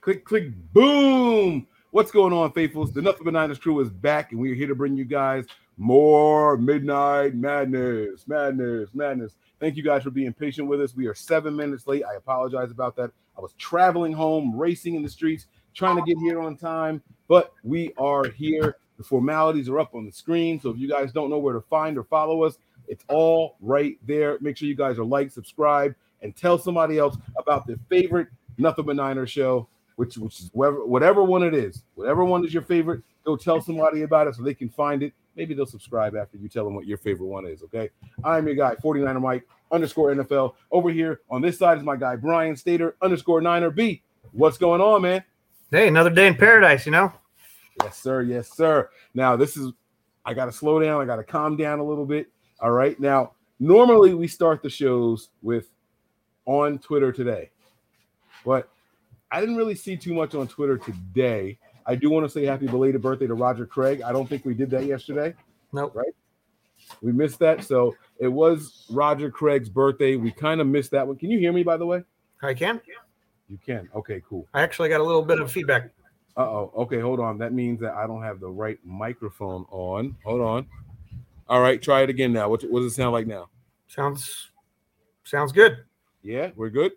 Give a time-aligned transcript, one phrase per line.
[0.00, 1.66] Click, click, boom.
[1.90, 2.92] What's going on, faithfuls?
[2.92, 6.56] The Nothing But Niners crew is back, and we're here to bring you guys more
[6.56, 9.34] Midnight Madness, Madness, Madness.
[9.58, 10.94] Thank you guys for being patient with us.
[10.94, 12.04] We are seven minutes late.
[12.04, 13.10] I apologize about that.
[13.36, 17.52] I was traveling home, racing in the streets, trying to get here on time, but
[17.64, 18.76] we are here.
[18.98, 20.60] The formalities are up on the screen.
[20.60, 23.98] So if you guys don't know where to find or follow us, it's all right
[24.06, 24.38] there.
[24.40, 28.28] Make sure you guys are like, subscribe, and tell somebody else about their favorite
[28.58, 29.68] Nothing But Niners show,
[29.98, 33.02] which which is whatever whatever one it is, whatever one is your favorite.
[33.24, 35.12] Go tell somebody about it so they can find it.
[35.34, 37.64] Maybe they'll subscribe after you tell them what your favorite one is.
[37.64, 37.90] Okay,
[38.22, 40.54] I'm your guy, 49er Mike underscore NFL.
[40.70, 44.00] Over here on this side is my guy Brian Stater underscore Niner B.
[44.30, 45.24] What's going on, man?
[45.72, 47.12] Hey, another day in paradise, you know.
[47.82, 48.22] Yes, sir.
[48.22, 48.90] Yes, sir.
[49.14, 49.72] Now this is
[50.24, 51.00] I got to slow down.
[51.00, 52.28] I got to calm down a little bit.
[52.60, 52.98] All right.
[53.00, 55.66] Now, normally we start the shows with
[56.46, 57.50] on Twitter today,
[58.44, 58.68] but
[59.30, 61.58] I didn't really see too much on Twitter today.
[61.86, 64.02] I do want to say happy belated birthday to Roger Craig.
[64.02, 65.34] I don't think we did that yesterday.
[65.72, 65.94] Nope.
[65.94, 66.14] Right?
[67.02, 67.64] We missed that.
[67.64, 70.16] So it was Roger Craig's birthday.
[70.16, 71.16] We kind of missed that one.
[71.16, 72.02] Can you hear me, by the way?
[72.42, 72.80] I can.
[73.48, 73.88] You can.
[73.94, 74.46] Okay, cool.
[74.54, 75.90] I actually got a little bit of feedback.
[76.36, 76.72] Uh oh.
[76.76, 77.38] Okay, hold on.
[77.38, 80.16] That means that I don't have the right microphone on.
[80.24, 80.66] Hold on.
[81.48, 82.48] All right, try it again now.
[82.48, 83.48] What, what does it sound like now?
[83.88, 84.50] Sounds
[85.24, 85.78] sounds good.
[86.22, 86.92] Yeah, we're good.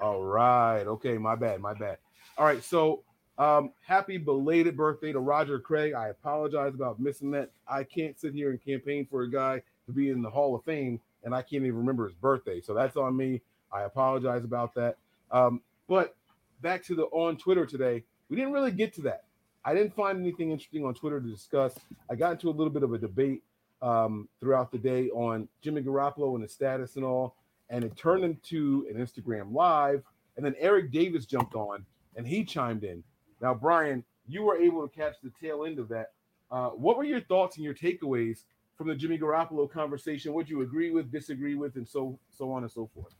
[0.00, 0.82] All right.
[0.82, 1.60] Okay, my bad.
[1.60, 1.98] My bad.
[2.36, 2.62] All right.
[2.62, 3.02] So,
[3.38, 5.92] um, happy belated birthday to Roger Craig.
[5.92, 7.50] I apologize about missing that.
[7.68, 10.64] I can't sit here and campaign for a guy to be in the Hall of
[10.64, 12.60] Fame and I can't even remember his birthday.
[12.60, 13.42] So that's on me.
[13.72, 14.96] I apologize about that.
[15.30, 16.14] Um, but
[16.62, 19.24] back to the on Twitter today, we didn't really get to that.
[19.64, 21.74] I didn't find anything interesting on Twitter to discuss.
[22.08, 23.42] I got into a little bit of a debate
[23.82, 27.34] um, throughout the day on Jimmy Garoppolo and his status and all,
[27.70, 30.02] and it turned into an Instagram live.
[30.36, 31.84] And then Eric Davis jumped on
[32.16, 33.02] and he chimed in.
[33.40, 36.12] Now, Brian, you were able to catch the tail end of that.
[36.50, 38.44] Uh, what were your thoughts and your takeaways
[38.76, 40.32] from the Jimmy Garoppolo conversation?
[40.32, 43.14] What you agree with, disagree with, and so so on and so forth?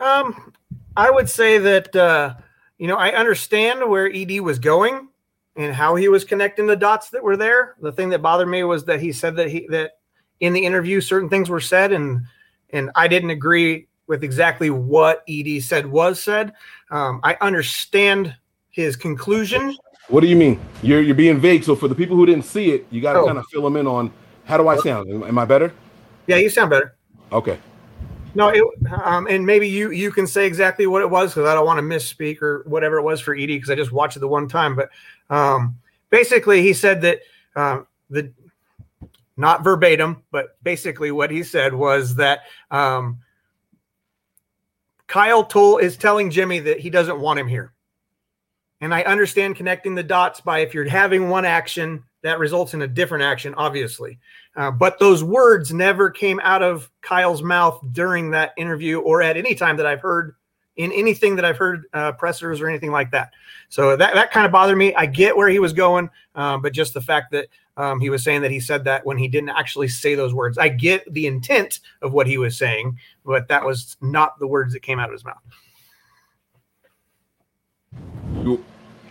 [0.00, 0.52] Um,
[0.96, 2.34] I would say that uh,
[2.78, 5.08] you know I understand where Ed was going
[5.56, 7.76] and how he was connecting the dots that were there.
[7.82, 9.98] The thing that bothered me was that he said that he that
[10.40, 12.22] in the interview certain things were said and
[12.70, 16.52] and I didn't agree with exactly what Ed said was said.
[16.90, 18.34] Um, I understand
[18.70, 19.76] his conclusion.
[20.08, 20.58] What do you mean?
[20.82, 21.64] You're you're being vague.
[21.64, 23.26] So for the people who didn't see it, you got to oh.
[23.26, 24.10] kind of fill them in on
[24.44, 25.10] how do I sound?
[25.10, 25.72] Am I better?
[26.26, 26.96] Yeah, you sound better.
[27.30, 27.58] Okay.
[28.34, 28.62] No, it,
[29.04, 31.78] um, and maybe you you can say exactly what it was because I don't want
[31.78, 34.48] to misspeak or whatever it was for Ed because I just watched it the one
[34.48, 34.76] time.
[34.76, 34.90] But
[35.28, 35.78] um,
[36.10, 37.20] basically, he said that
[37.56, 38.32] um, the
[39.38, 42.40] not verbatim, but basically what he said was that
[42.70, 43.20] um,
[45.06, 47.72] Kyle Toll is telling Jimmy that he doesn't want him here.
[48.80, 52.82] And I understand connecting the dots by if you're having one action that results in
[52.82, 54.18] a different action, obviously.
[54.56, 59.36] Uh, but those words never came out of Kyle's mouth during that interview or at
[59.36, 60.34] any time that I've heard
[60.76, 63.32] in anything that I've heard uh, pressers or anything like that.
[63.68, 64.94] So that, that kind of bothered me.
[64.94, 68.24] I get where he was going, uh, but just the fact that um, he was
[68.24, 70.58] saying that he said that when he didn't actually say those words.
[70.58, 74.72] I get the intent of what he was saying, but that was not the words
[74.72, 75.36] that came out of his mouth.
[78.42, 78.64] You,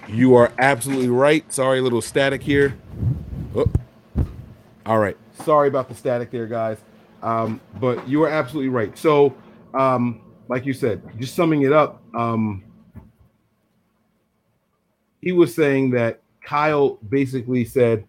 [0.10, 1.52] you are absolutely right.
[1.52, 2.78] Sorry, a little static here.
[3.56, 3.72] Oh.
[4.86, 5.18] All right.
[5.46, 6.78] Sorry about the static there, guys.
[7.24, 8.98] Um, but you are absolutely right.
[8.98, 9.34] So,
[9.74, 12.64] um, like you said, just summing it up, um,
[15.22, 18.08] he was saying that Kyle basically said,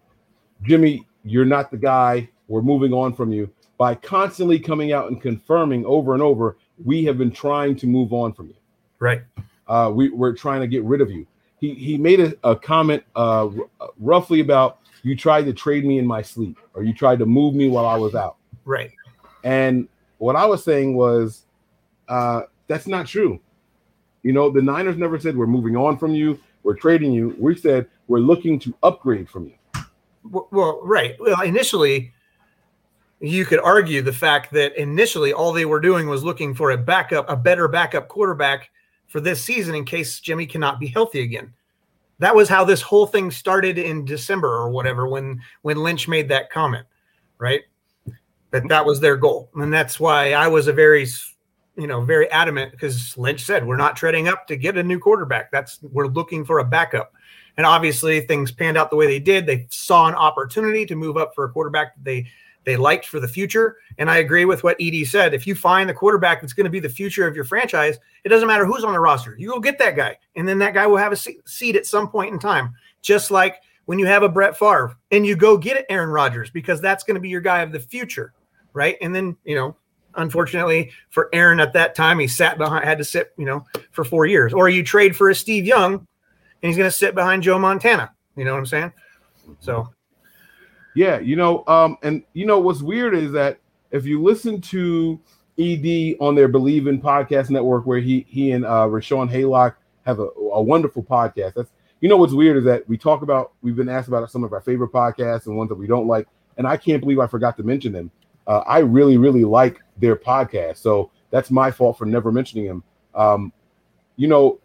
[0.63, 2.29] Jimmy, you're not the guy.
[2.47, 3.49] We're moving on from you.
[3.77, 8.13] By constantly coming out and confirming over and over, we have been trying to move
[8.13, 8.55] on from you.
[8.99, 9.21] Right.
[9.67, 11.25] Uh, we, we're trying to get rid of you.
[11.59, 15.97] He, he made a, a comment uh, r- roughly about you tried to trade me
[15.97, 18.37] in my sleep or you tried to move me while I was out.
[18.65, 18.91] Right.
[19.43, 19.87] And
[20.17, 21.43] what I was saying was
[22.07, 23.39] uh, that's not true.
[24.23, 27.35] You know, the Niners never said we're moving on from you, we're trading you.
[27.39, 29.53] We said we're looking to upgrade from you.
[30.31, 31.15] Well, right.
[31.19, 32.13] Well, initially,
[33.19, 36.77] you could argue the fact that initially all they were doing was looking for a
[36.77, 38.69] backup, a better backup quarterback
[39.07, 41.53] for this season in case Jimmy cannot be healthy again.
[42.19, 46.29] That was how this whole thing started in December or whatever when when Lynch made
[46.29, 46.85] that comment,
[47.37, 47.61] right?
[48.51, 51.05] That that was their goal, and that's why I was a very
[51.79, 54.99] you know, very adamant because Lynch said we're not treading up to get a new
[54.99, 55.49] quarterback.
[55.49, 57.13] That's we're looking for a backup.
[57.59, 59.45] And obviously things panned out the way they did.
[59.45, 62.25] They saw an opportunity to move up for a quarterback that they
[62.63, 63.75] they liked for the future.
[63.97, 65.33] And I agree with what Ed said.
[65.33, 68.29] If you find the quarterback that's going to be the future of your franchise, it
[68.29, 69.35] doesn't matter who's on the roster.
[69.37, 72.07] You go get that guy, and then that guy will have a seat at some
[72.07, 72.73] point in time.
[73.01, 73.57] Just like
[73.87, 77.15] when you have a Brett Favre and you go get Aaron Rodgers because that's going
[77.15, 78.31] to be your guy of the future,
[78.71, 78.95] right?
[79.01, 79.75] And then you know,
[80.15, 84.05] unfortunately for Aaron at that time, he sat behind, had to sit, you know, for
[84.05, 84.53] four years.
[84.53, 86.07] Or you trade for a Steve Young,
[86.61, 88.11] and he's going to sit behind Joe Montana.
[88.35, 88.93] You know what I'm saying?
[89.59, 89.89] So
[90.95, 93.59] yeah, you know, um, and you know what's weird is that
[93.91, 95.19] if you listen to
[95.57, 99.75] ED on their Believe in Podcast Network, where he he and uh, Rashawn Haylock
[100.05, 101.53] have a, a wonderful podcast.
[101.55, 101.71] That's
[102.01, 104.53] you know what's weird is that we talk about we've been asked about some of
[104.53, 106.27] our favorite podcasts and ones that we don't like,
[106.57, 108.11] and I can't believe I forgot to mention them.
[108.47, 112.83] Uh, I really really like their podcast, so that's my fault for never mentioning them.
[113.13, 113.53] Um,
[114.15, 114.59] you know,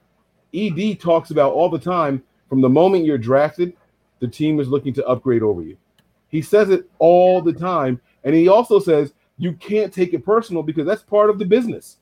[0.54, 3.72] ED talks about all the time from the moment you're drafted,
[4.20, 5.76] the team is looking to upgrade over you.
[6.28, 8.00] He says it all the time.
[8.22, 11.98] And he also says you can't take it personal because that's part of the business.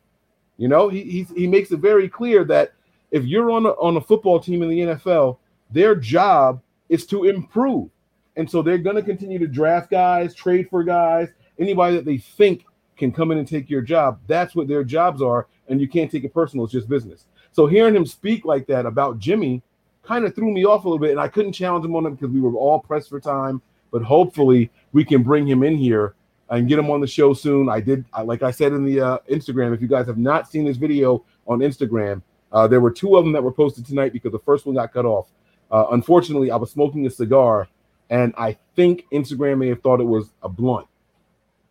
[0.58, 2.72] You know, he he makes it very clear that
[3.10, 5.38] if you're on a, on a football team in the NFL,
[5.70, 7.90] their job is to improve.
[8.36, 11.28] And so they're going to continue to draft guys, trade for guys,
[11.58, 12.64] anybody that they think
[12.96, 14.20] can come in and take your job.
[14.26, 15.46] That's what their jobs are.
[15.68, 16.64] And you can't take it personal.
[16.64, 17.26] It's just business.
[17.52, 19.62] So hearing him speak like that about Jimmy
[20.02, 21.12] kind of threw me off a little bit.
[21.12, 23.62] And I couldn't challenge him on it because we were all pressed for time
[23.92, 26.14] but hopefully we can bring him in here
[26.50, 27.68] and get him on the show soon.
[27.68, 30.64] I did, like I said in the uh, Instagram, if you guys have not seen
[30.64, 34.32] this video on Instagram, uh, there were two of them that were posted tonight because
[34.32, 35.28] the first one got cut off.
[35.70, 37.68] Uh, unfortunately, I was smoking a cigar,
[38.10, 40.86] and I think Instagram may have thought it was a blunt.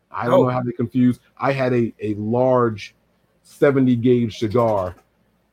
[0.09, 0.43] I don't oh.
[0.43, 1.21] know how they confused.
[1.37, 2.95] I had a, a large
[3.43, 4.95] 70 gauge cigar.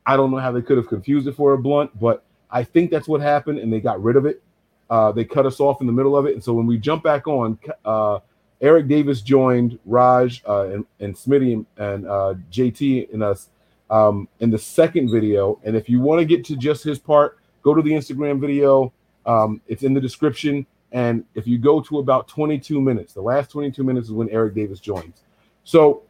[0.08, 2.90] I don't know how they could have confused it for a blunt, but I think
[2.90, 4.42] that's what happened, and they got rid of it.
[4.88, 7.02] Uh, they cut us off in the middle of it, and so when we jump
[7.02, 8.18] back on, uh,
[8.62, 13.50] Eric Davis joined Raj uh, and, and Smitty and, uh, JT and us
[13.90, 15.60] um, in the second video.
[15.62, 18.92] And if you want to get to just his part, go to the Instagram video.
[19.26, 20.66] Um, it's in the description.
[20.90, 24.54] And if you go to about 22 minutes, the last 22 minutes is when Eric
[24.54, 25.22] Davis joins.
[25.64, 26.02] So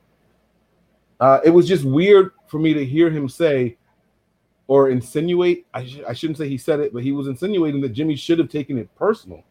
[1.21, 3.77] uh, it was just weird for me to hear him say,
[4.69, 5.67] or insinuate.
[5.75, 8.39] I, sh- I shouldn't say he said it, but he was insinuating that Jimmy should
[8.39, 9.43] have taken it personal.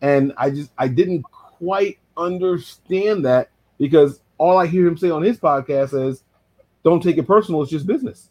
[0.00, 5.22] And I just I didn't quite understand that because all I hear him say on
[5.22, 6.22] his podcast is,
[6.84, 7.62] "Don't take it personal.
[7.62, 8.30] It's just business."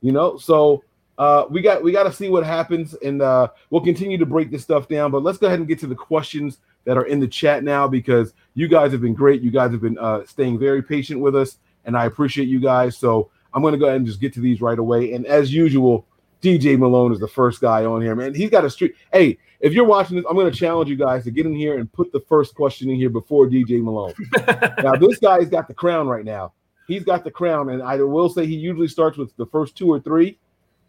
[0.00, 0.38] You know.
[0.38, 0.82] So
[1.18, 4.50] uh, we got we got to see what happens, and uh, we'll continue to break
[4.50, 5.12] this stuff down.
[5.12, 7.86] But let's go ahead and get to the questions that are in the chat now
[7.86, 9.42] because you guys have been great.
[9.42, 12.96] You guys have been uh, staying very patient with us, and I appreciate you guys.
[12.96, 15.12] So I'm going to go ahead and just get to these right away.
[15.12, 16.06] And as usual,
[16.42, 18.34] DJ Malone is the first guy on here, man.
[18.34, 18.94] He's got a street.
[19.12, 21.78] Hey, if you're watching this, I'm going to challenge you guys to get in here
[21.78, 24.14] and put the first question in here before DJ Malone.
[24.82, 26.52] now, this guy's got the crown right now.
[26.86, 29.88] He's got the crown, and I will say he usually starts with the first two
[29.88, 30.38] or three.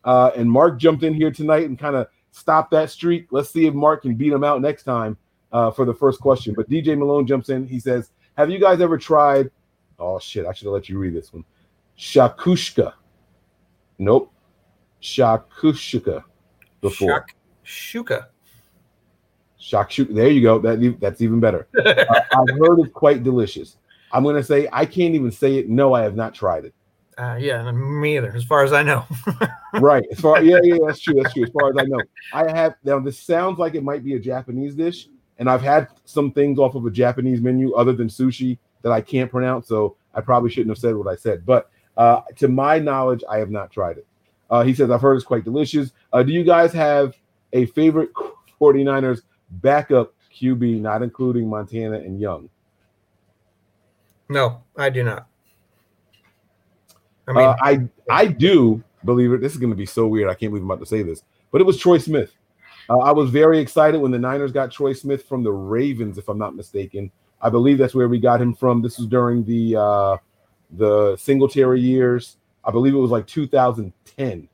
[0.05, 3.27] Uh, and Mark jumped in here tonight and kind of stopped that streak.
[3.31, 5.17] Let's see if Mark can beat him out next time
[5.51, 6.53] uh, for the first question.
[6.55, 7.67] But DJ Malone jumps in.
[7.67, 9.51] He says, "Have you guys ever tried?"
[9.97, 10.45] Oh shit!
[10.45, 11.43] I should have let you read this one.
[11.99, 12.93] Shakushka.
[13.99, 14.31] Nope.
[15.01, 16.23] Shakushka
[16.79, 17.25] before.
[17.65, 18.27] Shakshuka.
[19.59, 20.15] Shakshuka.
[20.15, 20.59] There you go.
[20.59, 21.67] That that's even better.
[21.85, 23.75] uh, I've heard it's quite delicious.
[24.13, 25.69] I'm gonna say I can't even say it.
[25.69, 26.73] No, I have not tried it.
[27.17, 28.33] Uh, yeah, me either.
[28.33, 29.05] As far as I know.
[29.73, 30.05] right.
[30.09, 31.15] As far yeah, yeah, that's true.
[31.21, 31.43] That's true.
[31.43, 32.99] As far as I know, I have now.
[32.99, 36.75] This sounds like it might be a Japanese dish, and I've had some things off
[36.75, 39.67] of a Japanese menu other than sushi that I can't pronounce.
[39.67, 41.45] So I probably shouldn't have said what I said.
[41.45, 41.69] But
[41.99, 44.07] uh, to my knowledge, I have not tried it.
[44.49, 45.91] Uh, he says, I've heard it's quite delicious.
[46.13, 47.13] Uh, do you guys have
[47.51, 48.09] a favorite
[48.61, 52.49] 49ers backup QB, not including Montana and Young?
[54.29, 55.27] No, I do not.
[57.27, 59.41] I mean, uh, I I do believe it.
[59.41, 60.29] This is going to be so weird.
[60.29, 62.31] I can't believe I'm about to say this, but it was Troy Smith.
[62.89, 66.29] Uh, I was very excited when the Niners got Troy Smith from the Ravens, if
[66.29, 67.11] I'm not mistaken.
[67.41, 68.81] I believe that's where we got him from.
[68.81, 70.17] This was during the uh,
[70.71, 72.37] the Singletary years.
[72.63, 74.49] I believe it was like 2010.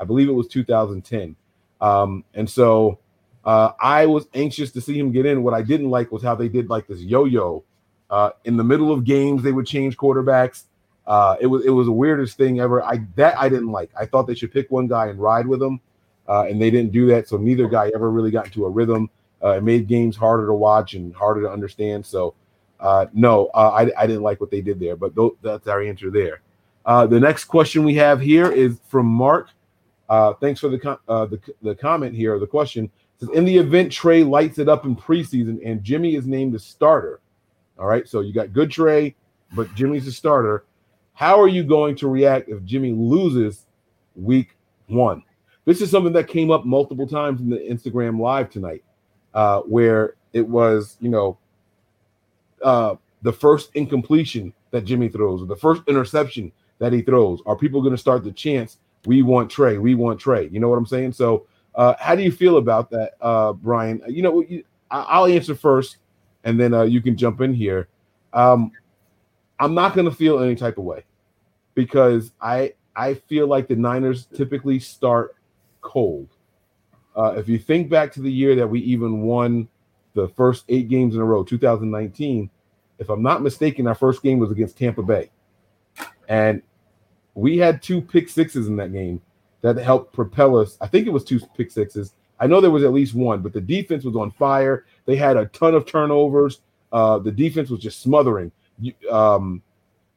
[0.00, 1.36] I believe it was 2010.
[1.80, 2.98] Um, and so
[3.44, 5.42] uh, I was anxious to see him get in.
[5.42, 7.64] What I didn't like was how they did like this yo-yo.
[8.10, 10.64] Uh, in the middle of games, they would change quarterbacks.
[11.06, 12.82] Uh, it was it was the weirdest thing ever.
[12.82, 13.90] I that I didn't like.
[13.98, 15.80] I thought they should pick one guy and ride with him,
[16.28, 17.28] uh, and they didn't do that.
[17.28, 19.10] So neither guy ever really got into a rhythm.
[19.42, 22.06] Uh, it made games harder to watch and harder to understand.
[22.06, 22.34] So
[22.82, 25.80] uh, no, uh, I, I didn't like what they did there, but th- that's our
[25.80, 26.42] answer there.
[26.84, 29.50] Uh, the next question we have here is from Mark.
[30.08, 32.38] Uh, thanks for the, com- uh, the the comment here.
[32.40, 36.26] The question says, in the event Trey lights it up in preseason and Jimmy is
[36.26, 37.20] named the starter.
[37.78, 39.14] All right, so you got good Trey,
[39.52, 40.64] but Jimmy's the starter.
[41.14, 43.66] How are you going to react if Jimmy loses
[44.16, 44.56] week
[44.88, 45.22] one?
[45.64, 48.82] This is something that came up multiple times in the Instagram live tonight,
[49.34, 51.38] uh, where it was, you know,
[52.62, 57.40] uh, the first incompletion that Jimmy throws, or the first interception that he throws.
[57.46, 60.48] Are people going to start the chance, we want Trey, we want Trey?
[60.48, 61.12] You know what I'm saying?
[61.12, 64.02] So, uh, how do you feel about that, uh, Brian?
[64.08, 64.44] You know,
[64.90, 65.98] I'll answer first,
[66.44, 67.88] and then uh, you can jump in here.
[68.32, 68.72] Um,
[69.58, 71.04] I'm not going to feel any type of way
[71.74, 75.36] because I I feel like the Niners typically start
[75.80, 76.28] cold.
[77.16, 79.68] Uh, if you think back to the year that we even won
[80.14, 82.50] the first eight games in a row, 2019,
[82.98, 85.30] if I'm not mistaken, our first game was against Tampa Bay,
[86.28, 86.62] and
[87.34, 89.20] we had two pick sixes in that game
[89.62, 90.76] that helped propel us.
[90.80, 92.14] I think it was two pick sixes.
[92.38, 94.84] I know there was at least one, but the defense was on fire.
[95.06, 96.60] They had a ton of turnovers.
[96.92, 98.50] Uh, the defense was just smothering.
[99.10, 99.62] Um,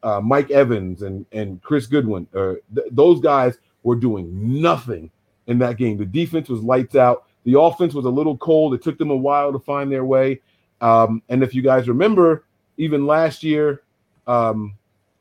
[0.03, 5.11] uh, Mike Evans and and Chris Godwin, uh, th- those guys were doing nothing
[5.47, 5.97] in that game.
[5.97, 7.25] The defense was lights out.
[7.45, 8.73] The offense was a little cold.
[8.73, 10.41] It took them a while to find their way.
[10.81, 12.45] Um, and if you guys remember,
[12.77, 13.83] even last year,
[14.27, 14.73] um,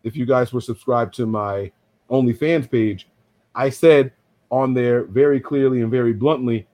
[0.02, 1.70] if you guys were subscribed to my
[2.10, 3.08] OnlyFans page,
[3.54, 4.12] I said
[4.50, 6.66] on there very clearly and very bluntly,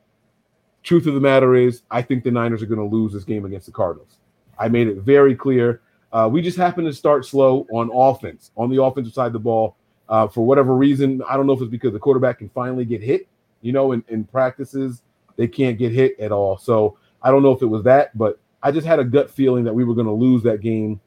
[0.83, 3.45] truth of the matter is, I think the Niners are going to lose this game
[3.45, 4.19] against the Cardinals.
[4.59, 5.83] I made it very clear.
[6.12, 9.38] Uh, we just happened to start slow on offense, on the offensive side of the
[9.38, 9.76] ball.
[10.09, 13.02] Uh, for whatever reason, I don't know if it's because the quarterback can finally get
[13.02, 13.28] hit.
[13.62, 15.02] You know, in, in practices,
[15.37, 16.59] they can't get hit at all.
[16.59, 19.65] So I don't know if it was that, but I just had a gut feeling
[19.65, 21.01] that we were going to lose that game.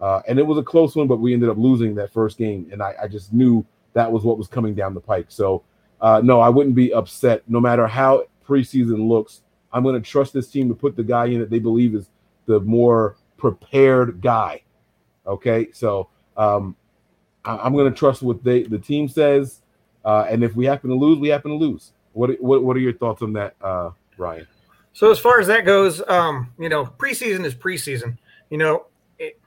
[0.00, 2.68] Uh, and it was a close one, but we ended up losing that first game.
[2.72, 3.64] And I, I just knew
[3.94, 5.26] that was what was coming down the pike.
[5.28, 5.62] So,
[6.00, 9.42] uh, no, I wouldn't be upset no matter how preseason looks.
[9.72, 12.08] I'm going to trust this team to put the guy in that they believe is
[12.46, 14.62] the more prepared guy.
[15.26, 16.76] Okay, so um,
[17.44, 19.60] I, am going to trust what they the team says,
[20.04, 21.92] uh, and if we happen to lose, we happen to lose.
[22.16, 24.46] What what what are your thoughts on that, uh, Ryan?
[24.94, 28.16] So as far as that goes, um, you know, preseason is preseason.
[28.48, 28.86] You know,
[29.18, 29.38] it,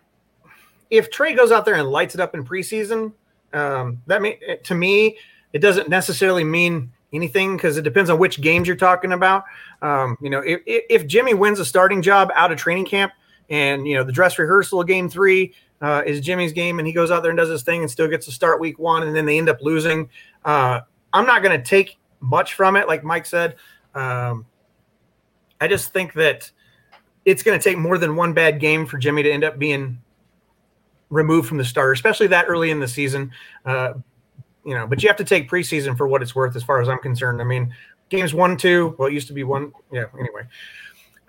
[0.91, 3.13] if Trey goes out there and lights it up in preseason,
[3.53, 5.17] um, that mean to me,
[5.51, 9.45] it doesn't necessarily mean anything because it depends on which games you're talking about.
[9.81, 13.13] Um, you know, if, if Jimmy wins a starting job out of training camp,
[13.49, 17.09] and you know the dress rehearsal game three uh, is Jimmy's game, and he goes
[17.09, 19.25] out there and does his thing and still gets to start week one, and then
[19.25, 20.07] they end up losing.
[20.45, 20.81] Uh,
[21.13, 23.55] I'm not going to take much from it, like Mike said.
[23.95, 24.45] Um,
[25.61, 26.51] I just think that
[27.25, 29.99] it's going to take more than one bad game for Jimmy to end up being
[31.09, 33.31] removed from the starter, especially that early in the season.
[33.65, 33.93] Uh,
[34.63, 36.89] you know, but you have to take preseason for what it's worth, as far as
[36.89, 37.41] I'm concerned.
[37.41, 37.73] I mean,
[38.09, 39.71] games one, two, well, it used to be one.
[39.91, 40.05] Yeah.
[40.13, 40.43] Anyway,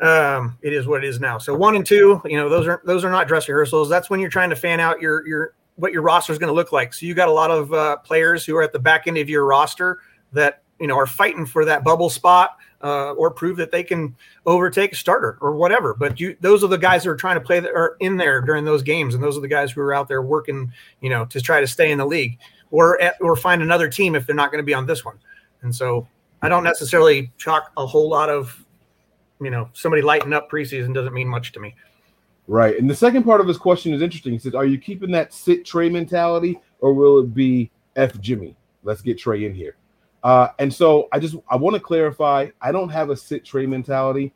[0.01, 1.39] um, it is what it is now.
[1.39, 3.89] So one and two, you know, those are those are not dress rehearsals.
[3.89, 6.55] That's when you're trying to fan out your your what your roster is going to
[6.55, 6.93] look like.
[6.93, 9.29] So you got a lot of uh, players who are at the back end of
[9.29, 10.01] your roster
[10.33, 14.15] that you know are fighting for that bubble spot uh, or prove that they can
[14.47, 15.95] overtake a starter or whatever.
[15.95, 18.41] But you, those are the guys who are trying to play that are in there
[18.41, 21.25] during those games, and those are the guys who are out there working, you know,
[21.27, 22.39] to try to stay in the league
[22.71, 25.19] or at, or find another team if they're not going to be on this one.
[25.63, 26.09] And so
[26.43, 28.65] I don't necessarily chalk a whole lot of,
[29.41, 31.75] you know, somebody lighting up preseason doesn't mean much to me.
[32.47, 32.79] Right.
[32.79, 34.33] And the second part of his question is interesting.
[34.33, 38.57] He says, Are you keeping that sit Trey mentality or will it be F Jimmy?
[38.83, 39.77] Let's get Trey in here.
[40.23, 42.49] Uh, and so I just I want to clarify.
[42.61, 44.33] I don't have a sit Trey mentality.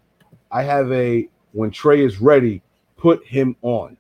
[0.51, 2.63] I have a when Trey is ready,
[2.97, 3.97] put him on,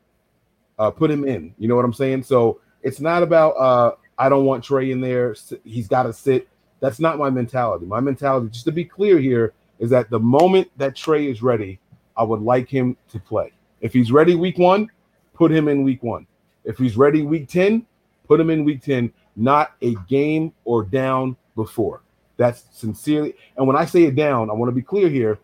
[0.78, 1.54] uh, put him in.
[1.58, 2.22] You know what I'm saying?
[2.22, 5.34] So it's not about uh, I don't want Trey in there.
[5.64, 6.48] He's got to sit.
[6.80, 7.86] That's not my mentality.
[7.86, 11.78] My mentality, just to be clear here, is that the moment that Trey is ready,
[12.16, 13.52] I would like him to play.
[13.80, 14.90] If he's ready week one,
[15.34, 16.26] put him in week one.
[16.64, 17.86] If he's ready week 10,
[18.26, 22.02] put him in week 10, not a game or down before.
[22.36, 23.34] That's sincerely.
[23.56, 25.38] And when I say it down, I want to be clear here.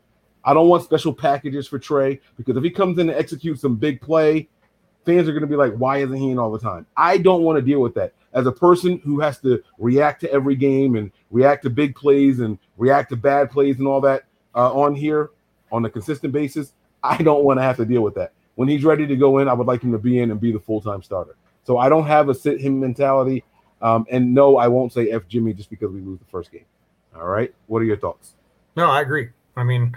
[0.44, 3.76] I don't want special packages for Trey because if he comes in and executes some
[3.76, 4.48] big play,
[5.04, 6.86] fans are going to be like, why isn't he in all the time?
[6.96, 8.14] I don't want to deal with that.
[8.32, 12.40] As a person who has to react to every game and react to big plays
[12.40, 14.24] and react to bad plays and all that
[14.54, 15.30] uh, on here
[15.72, 18.32] on a consistent basis, I don't want to have to deal with that.
[18.54, 20.52] When he's ready to go in, I would like him to be in and be
[20.52, 21.36] the full time starter.
[21.64, 23.44] So I don't have a sit him mentality.
[23.82, 26.64] Um, and no, I won't say F Jimmy just because we lose the first game.
[27.14, 27.52] All right.
[27.66, 28.34] What are your thoughts?
[28.76, 29.30] No, I agree.
[29.56, 29.94] I mean,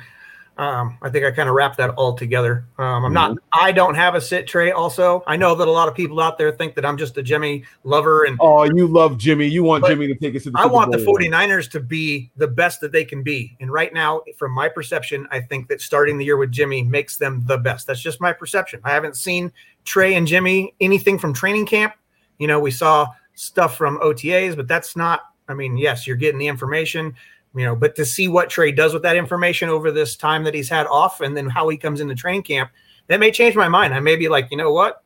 [0.57, 2.65] um, I think I kind of wrapped that all together.
[2.77, 3.31] Um, I'm not.
[3.31, 3.59] Mm-hmm.
[3.59, 4.71] I don't have a sit tray.
[4.71, 7.23] Also, I know that a lot of people out there think that I'm just a
[7.23, 8.25] Jimmy lover.
[8.25, 9.47] And oh, you love Jimmy.
[9.47, 10.59] You want Jimmy to take us to the.
[10.59, 13.57] I want the 49ers to be the best that they can be.
[13.61, 17.17] And right now, from my perception, I think that starting the year with Jimmy makes
[17.17, 17.87] them the best.
[17.87, 18.79] That's just my perception.
[18.83, 19.51] I haven't seen
[19.85, 21.95] Trey and Jimmy anything from training camp.
[22.37, 25.21] You know, we saw stuff from OTAs, but that's not.
[25.47, 27.15] I mean, yes, you're getting the information
[27.55, 30.53] you know, but to see what Trey does with that information over this time that
[30.53, 32.71] he's had off and then how he comes into training camp,
[33.07, 33.93] that may change my mind.
[33.93, 35.03] I may be like, you know what?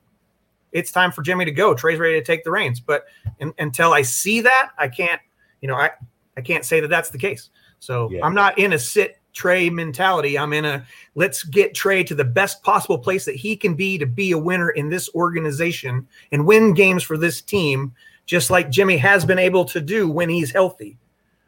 [0.72, 1.74] It's time for Jimmy to go.
[1.74, 2.80] Trey's ready to take the reins.
[2.80, 3.06] But
[3.40, 5.22] in, until I see that, I can't,
[5.62, 5.92] you know, I,
[6.38, 7.50] I can't say that that's the case.
[7.80, 8.24] So yeah.
[8.24, 10.38] I'm not in a sit Trey mentality.
[10.38, 13.98] I'm in a let's get Trey to the best possible place that he can be
[13.98, 17.94] to be a winner in this organization and win games for this team,
[18.28, 20.98] just like Jimmy has been able to do when he's healthy.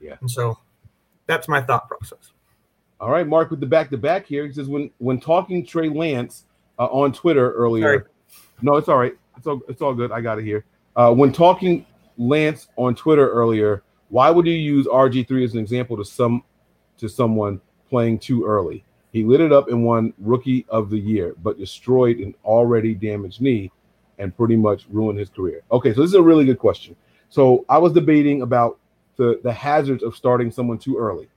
[0.01, 0.15] Yeah.
[0.21, 0.57] And so
[1.27, 2.31] that's my thought process.
[2.99, 5.89] All right, Mark, with the back to back here, he says when when talking Trey
[5.89, 6.45] Lance
[6.79, 7.83] uh, on Twitter earlier.
[7.83, 8.03] Sorry.
[8.61, 9.15] No, it's all right.
[9.37, 10.11] It's all it's all good.
[10.11, 10.65] I got it here.
[10.95, 11.85] Uh, when talking
[12.17, 16.43] Lance on Twitter earlier, why would you use RG three as an example to some
[16.97, 18.83] to someone playing too early?
[19.11, 23.41] He lit it up and won Rookie of the Year, but destroyed an already damaged
[23.41, 23.71] knee
[24.19, 25.63] and pretty much ruined his career.
[25.71, 26.95] Okay, so this is a really good question.
[27.29, 28.77] So I was debating about
[29.15, 31.29] the the hazards of starting someone too early,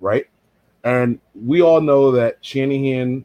[0.00, 0.26] right?
[0.84, 3.24] And we all know that Shanahan,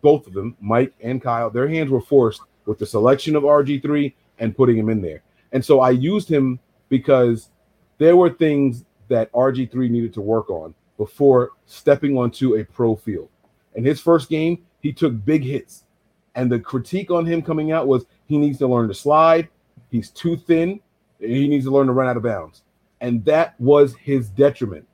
[0.00, 4.12] both of them, Mike and Kyle, their hands were forced with the selection of RG3
[4.38, 5.22] and putting him in there.
[5.52, 7.50] And so I used him because
[7.98, 13.28] there were things that RG3 needed to work on before stepping onto a pro field.
[13.74, 15.84] In his first game, he took big hits.
[16.34, 19.48] And the critique on him coming out was he needs to learn to slide.
[19.90, 20.80] He's too thin.
[21.18, 22.62] He needs to learn to run out of bounds
[23.02, 24.86] and that was his detriment.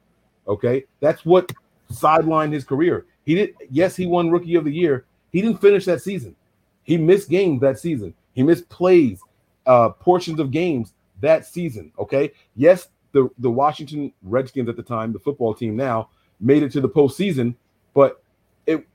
[0.48, 1.52] Okay, that's what
[1.92, 3.06] sidelined his career.
[3.24, 3.54] He did.
[3.70, 5.04] Yes, he won Rookie of the Year.
[5.30, 6.34] He didn't finish that season.
[6.82, 8.14] He missed games that season.
[8.32, 9.20] He missed plays,
[9.66, 11.92] uh, portions of games that season.
[11.98, 12.32] Okay.
[12.56, 16.08] Yes, the the Washington Redskins at the time, the football team now,
[16.40, 17.54] made it to the postseason,
[17.92, 18.22] but
[18.66, 18.86] it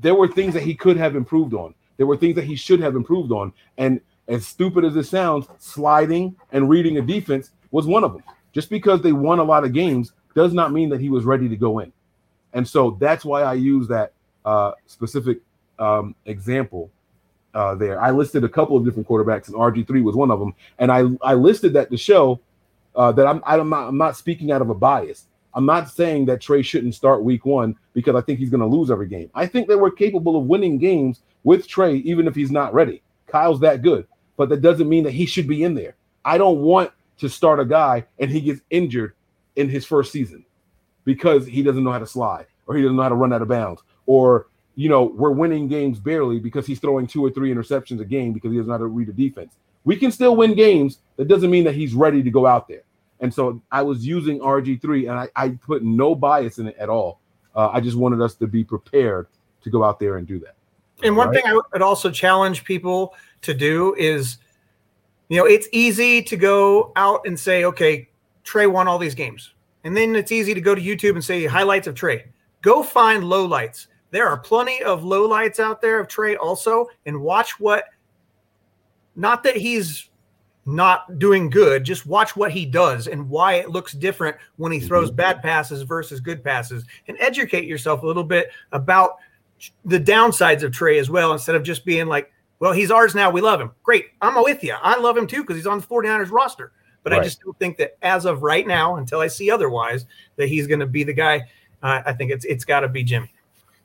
[0.00, 1.74] there were things that he could have improved on.
[1.96, 3.52] There were things that he should have improved on.
[3.78, 8.22] And as stupid as it sounds, sliding and reading a defense was one of them.
[8.52, 11.48] Just because they won a lot of games does not mean that he was ready
[11.48, 11.92] to go in.
[12.52, 14.12] And so that's why I use that
[14.44, 15.40] uh, specific
[15.78, 16.90] um, example
[17.54, 18.00] uh, there.
[18.00, 20.54] I listed a couple of different quarterbacks, and RG3 was one of them.
[20.78, 22.40] And I, I listed that to show
[22.96, 25.26] uh, that I'm, I'm, not, I'm not speaking out of a bias.
[25.54, 28.66] I'm not saying that Trey shouldn't start week one because I think he's going to
[28.66, 29.30] lose every game.
[29.34, 33.02] I think that we're capable of winning games with Trey, even if he's not ready.
[33.26, 35.94] Kyle's that good, but that doesn't mean that he should be in there.
[36.24, 39.14] I don't want to start a guy and he gets injured
[39.56, 40.44] in his first season
[41.04, 43.42] because he doesn't know how to slide or he doesn't know how to run out
[43.42, 47.54] of bounds or you know we're winning games barely because he's throwing two or three
[47.54, 50.34] interceptions a game because he doesn't know how to read a defense we can still
[50.34, 52.82] win games that doesn't mean that he's ready to go out there
[53.24, 56.88] and so i was using rg3 and i, I put no bias in it at
[56.88, 57.20] all
[57.56, 59.26] uh, i just wanted us to be prepared
[59.62, 60.54] to go out there and do that
[61.02, 61.42] and one right?
[61.42, 64.38] thing i would also challenge people to do is
[65.28, 68.08] you know, it's easy to go out and say, okay,
[68.42, 69.54] Trey won all these games.
[69.84, 72.26] And then it's easy to go to YouTube and say highlights of Trey.
[72.62, 73.86] Go find lowlights.
[74.10, 77.84] There are plenty of lowlights out there of Trey also, and watch what,
[79.16, 80.10] not that he's
[80.66, 84.80] not doing good, just watch what he does and why it looks different when he
[84.80, 85.16] throws mm-hmm.
[85.16, 89.16] bad passes versus good passes and educate yourself a little bit about
[89.84, 93.30] the downsides of Trey as well instead of just being like, well, he's ours now.
[93.30, 93.72] We love him.
[93.82, 94.06] Great.
[94.22, 94.74] I'm with you.
[94.80, 96.72] I love him too because he's on the 49ers roster.
[97.02, 97.20] But right.
[97.20, 100.66] I just don't think that as of right now, until I see otherwise, that he's
[100.66, 101.42] going to be the guy.
[101.82, 103.30] Uh, I think it's it's got to be Jimmy.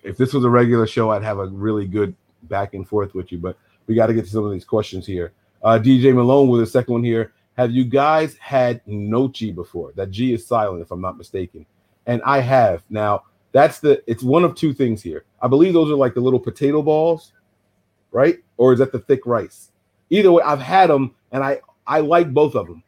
[0.04, 3.34] If this was a regular show, I'd have a really good back and forth with
[3.34, 3.38] you.
[3.38, 5.34] But we got to get to some of these questions here.
[5.64, 7.34] Uh, DJ Malone with a second one here.
[7.58, 9.92] Have you guys had Gnocchi before?
[9.96, 11.66] That G is silent, if I'm not mistaken.
[12.06, 12.84] And I have.
[12.90, 15.26] Now, that's the it's one of two things here.
[15.42, 17.34] I believe those are like the little potato balls
[18.12, 18.38] right?
[18.58, 19.72] Or is that the thick rice?
[20.10, 22.84] Either way, I've had them and I I like both of them.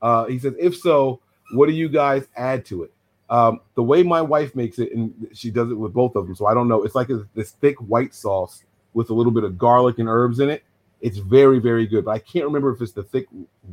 [0.00, 1.20] Uh, he says, if so,
[1.52, 2.92] what do you guys add to it?
[3.30, 6.34] Um, the way my wife makes it, and she does it with both of them,
[6.34, 6.82] so I don't know.
[6.82, 10.40] It's like a, this thick white sauce with a little bit of garlic and herbs
[10.40, 10.64] in it.
[11.02, 12.06] It's very, very good.
[12.06, 13.26] But I can't remember if it's the thick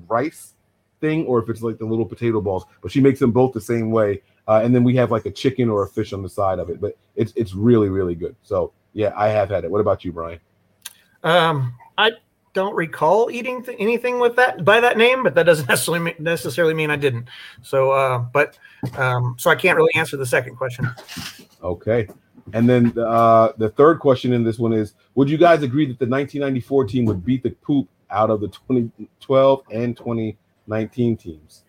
[0.08, 0.56] rice
[1.00, 2.66] thing or if it's like the little potato balls.
[2.82, 4.22] But she makes them both the same way.
[4.48, 6.70] Uh, and then we have like a chicken or a fish on the side of
[6.70, 6.82] it.
[6.82, 8.36] But it's it's really, really good.
[8.44, 9.72] So yeah, I have had it.
[9.72, 10.40] What about you, Brian?
[11.24, 12.12] Um, I
[12.54, 16.16] don't recall eating th- anything with that by that name, but that doesn't necessarily mean,
[16.20, 17.28] necessarily mean I didn't.
[17.62, 18.58] So, uh, but
[18.98, 20.90] um, so I can't really answer the second question.
[21.62, 22.08] Okay.
[22.54, 26.00] And then uh, the third question in this one is: Would you guys agree that
[26.00, 31.64] the 1994 team would beat the poop out of the 2012 and 2019 teams?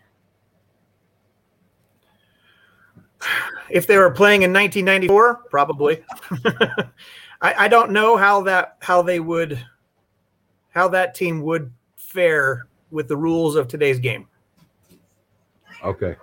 [3.69, 6.03] If they were playing in 1994, probably.
[7.43, 9.63] I, I don't know how that how they would
[10.71, 14.27] how that team would fare with the rules of today's game.
[15.85, 16.17] Okay.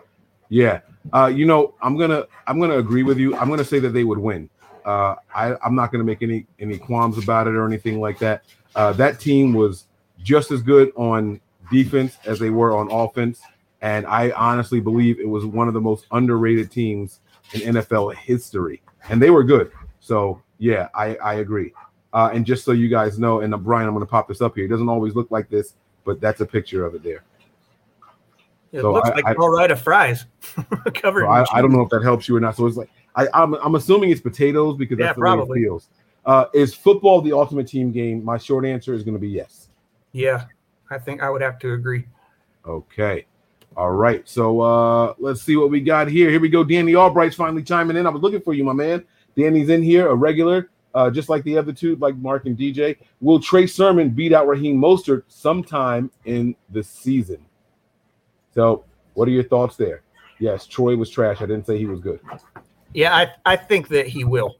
[0.49, 0.81] Yeah.
[1.13, 3.35] Uh, you know, I'm gonna I'm gonna agree with you.
[3.35, 4.49] I'm gonna say that they would win.
[4.85, 8.43] Uh, I, I'm not gonna make any any qualms about it or anything like that.
[8.75, 9.85] Uh, that team was
[10.23, 11.39] just as good on
[11.71, 13.41] defense as they were on offense,
[13.81, 17.19] and I honestly believe it was one of the most underrated teams
[17.53, 19.71] in NFL history, and they were good.
[19.99, 21.73] So yeah, I I agree.
[22.13, 24.55] Uh, and just so you guys know, and uh, Brian, I'm to pop this up
[24.55, 24.65] here.
[24.65, 25.73] It doesn't always look like this,
[26.05, 27.23] but that's a picture of it there.
[28.71, 30.25] It so looks I, like I, all right of fries
[30.93, 31.21] covered.
[31.21, 32.55] So I, I, don't know if that helps you or not.
[32.55, 35.61] So it's like I, I'm, I'm assuming it's potatoes because that's yeah, the probably.
[35.61, 35.89] way it feels.
[36.25, 38.23] Uh, is football the ultimate team game?
[38.23, 39.69] My short answer is going to be yes.
[40.11, 40.45] Yeah,
[40.89, 42.05] I think I would have to agree.
[42.65, 43.25] Okay.
[43.77, 44.27] All right.
[44.27, 46.29] So uh, let's see what we got here.
[46.29, 46.63] Here we go.
[46.63, 48.05] Danny Albright's finally chiming in.
[48.05, 49.05] I was looking for you, my man.
[49.37, 52.97] Danny's in here, a regular uh, just like the other two, like Mark and DJ.
[53.21, 57.45] Will Trey Sermon beat out Raheem Mostert sometime in the season?
[58.57, 60.01] So, what are your thoughts there?
[60.39, 61.43] Yes, Troy was trash.
[61.43, 62.19] I didn't say he was good.
[62.91, 64.55] Yeah, I, I think that he will.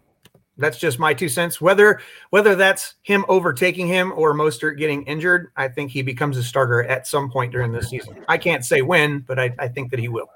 [0.60, 1.60] That's just my two cents.
[1.60, 6.44] Whether whether that's him overtaking him or Mostert getting injured, I think he becomes a
[6.44, 8.24] starter at some point during this season.
[8.28, 10.30] I can't say when, but I, I think that he will.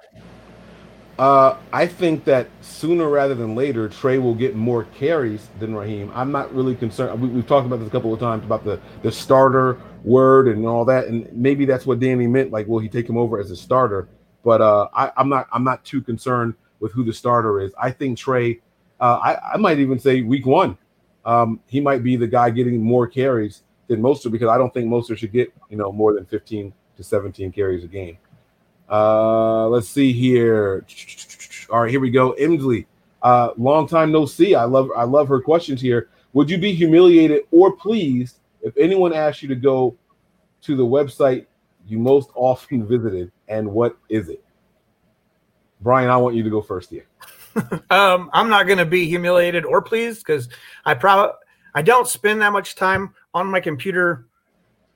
[1.22, 6.12] Uh, I think that sooner rather than later, Trey will get more carries than Raheem.
[6.16, 7.22] I'm not really concerned.
[7.22, 10.66] We, have talked about this a couple of times about the the starter word and
[10.66, 12.50] all that, and maybe that's what Danny meant.
[12.50, 14.10] Like, will he take him over as a starter?
[14.44, 15.48] But uh, I, am not.
[15.52, 17.72] I'm not too concerned with who the starter is.
[17.80, 18.60] I think Trey.
[19.00, 20.76] Uh, I, I might even say week one,
[21.24, 24.90] um, he might be the guy getting more carries than Mostert because I don't think
[24.90, 28.18] Mostert should get you know more than 15 to 17 carries a game.
[28.92, 30.86] Uh, let's see here.
[31.70, 32.34] All right, here we go.
[32.34, 32.86] Emsley,
[33.24, 34.54] uh, long time no see.
[34.54, 36.10] I love I love her questions here.
[36.34, 39.96] Would you be humiliated or pleased if anyone asked you to go
[40.64, 41.46] to the website
[41.88, 44.44] you most often visited, and what is it?
[45.80, 47.08] Brian, I want you to go first here.
[47.90, 50.50] um, I'm not going to be humiliated or pleased because
[50.86, 51.34] I probably
[51.74, 54.28] I don't spend that much time on my computer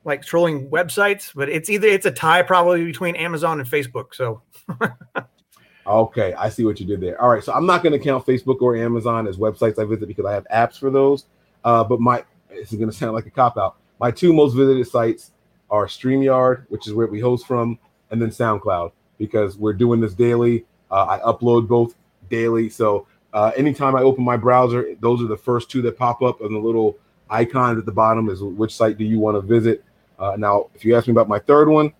[0.05, 4.13] like trolling websites, but it's either it's a tie probably between Amazon and Facebook.
[4.13, 4.41] So
[5.87, 7.21] Okay, I see what you did there.
[7.21, 10.07] All right, so I'm not going to count Facebook or Amazon as websites I visit
[10.07, 11.25] because I have apps for those.
[11.63, 13.77] Uh, but my this is going to sound like a cop out.
[13.99, 15.31] My two most visited sites
[15.69, 17.77] are StreamYard, which is where we host from,
[18.09, 20.65] and then SoundCloud because we're doing this daily.
[20.89, 21.95] Uh, I upload both
[22.29, 26.23] daily, so uh, anytime I open my browser, those are the first two that pop
[26.23, 26.97] up, and the little
[27.29, 29.83] icons at the bottom is which site do you want to visit.
[30.17, 31.93] Uh, now, if you ask me about my third one,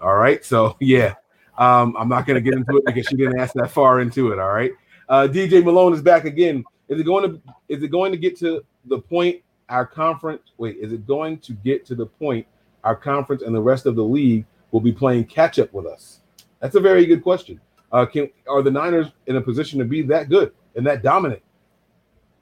[0.00, 0.44] all right.
[0.44, 1.14] So yeah,
[1.58, 4.32] um, I'm not going to get into it because she didn't ask that far into
[4.32, 4.38] it.
[4.38, 4.72] All right.
[5.08, 6.64] Uh, DJ Malone is back again.
[6.88, 10.52] Is it going to is it going to get to the point our conference?
[10.58, 12.46] Wait, is it going to get to the point
[12.84, 16.20] our conference and the rest of the league will be playing catch up with us?
[16.60, 17.60] That's a very good question.
[17.92, 21.42] Uh, can are the Niners in a position to be that good and that dominant?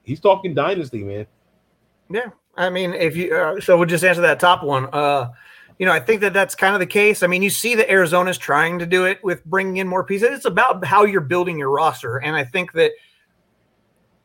[0.03, 1.25] He's talking dynasty, man.
[2.09, 4.87] Yeah, I mean, if you uh, so we'll just answer that top one.
[4.93, 5.31] Uh,
[5.79, 7.23] you know, I think that that's kind of the case.
[7.23, 10.29] I mean, you see that Arizona's trying to do it with bringing in more pieces.
[10.31, 12.91] It's about how you're building your roster, and I think that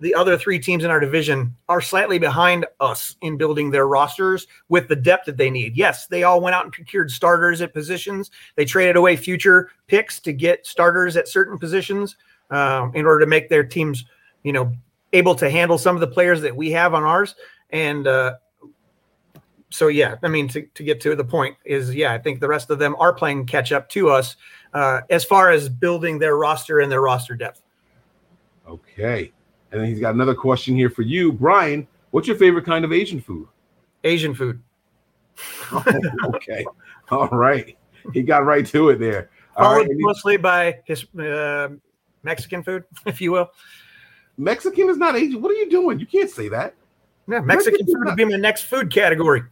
[0.00, 4.46] the other three teams in our division are slightly behind us in building their rosters
[4.68, 5.76] with the depth that they need.
[5.76, 8.30] Yes, they all went out and procured starters at positions.
[8.54, 12.16] They traded away future picks to get starters at certain positions
[12.50, 14.04] um, in order to make their teams,
[14.44, 14.72] you know,
[15.12, 17.34] able to handle some of the players that we have on ours.
[17.70, 18.35] And uh,
[19.70, 22.48] so, yeah, I mean, to, to get to the point is, yeah, I think the
[22.48, 24.37] rest of them are playing catch up to us
[24.74, 27.62] uh, as far as building their roster and their roster depth.
[28.66, 29.33] Okay.
[29.70, 31.87] And then he's got another question here for you, Brian.
[32.11, 33.48] What's your favorite kind of Asian food?
[34.04, 34.62] Asian food.
[35.72, 35.85] oh,
[36.35, 36.64] okay.
[37.11, 37.76] All right.
[38.12, 39.31] He got right to it there.
[39.57, 39.96] Followed right.
[39.98, 41.68] mostly by his uh,
[42.22, 43.50] Mexican food, if you will.
[44.37, 45.42] Mexican is not Asian.
[45.42, 45.98] What are you doing?
[45.98, 46.74] You can't say that.
[47.28, 49.42] Yeah, Mexican food would be my next food category.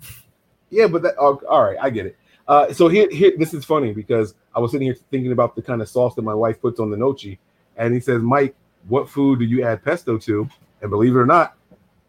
[0.70, 2.16] Yeah, but that oh, all right, I get it.
[2.48, 5.62] Uh, so here, here, this is funny because I was sitting here thinking about the
[5.62, 7.38] kind of sauce that my wife puts on the gnocchi,
[7.76, 8.54] and he says, "Mike,
[8.88, 10.48] what food do you add pesto to?"
[10.80, 11.56] And believe it or not,